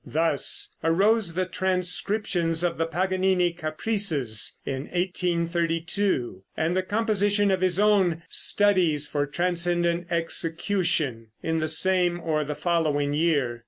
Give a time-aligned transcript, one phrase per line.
[0.03, 7.79] Thus arose the transcriptions of the Paganini caprices in 1832, and the composition of his
[7.79, 13.59] own "Studies for Transcendent Execution," in the same or the following year.